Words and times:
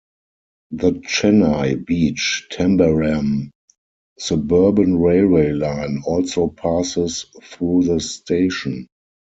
The 0.71 0.93
Chennai 0.93 1.85
Beach-Tambaram 1.85 3.51
suburban 4.17 4.97
railway 4.97 5.51
line 5.51 6.01
also 6.07 6.47
passes 6.47 7.27
through 7.51 7.83
the 7.83 7.99
station. 7.99 8.87